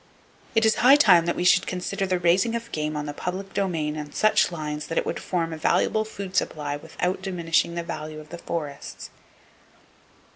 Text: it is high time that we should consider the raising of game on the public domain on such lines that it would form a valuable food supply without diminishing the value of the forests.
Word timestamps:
it 0.55 0.65
is 0.65 0.77
high 0.77 0.95
time 0.95 1.27
that 1.27 1.35
we 1.35 1.43
should 1.43 1.67
consider 1.67 2.07
the 2.07 2.17
raising 2.17 2.55
of 2.55 2.71
game 2.71 2.97
on 2.97 3.05
the 3.05 3.13
public 3.13 3.53
domain 3.53 3.95
on 3.95 4.11
such 4.11 4.51
lines 4.51 4.87
that 4.87 4.97
it 4.97 5.05
would 5.05 5.19
form 5.19 5.53
a 5.53 5.57
valuable 5.57 6.03
food 6.03 6.35
supply 6.35 6.75
without 6.75 7.21
diminishing 7.21 7.75
the 7.75 7.83
value 7.83 8.19
of 8.19 8.29
the 8.29 8.39
forests. 8.39 9.11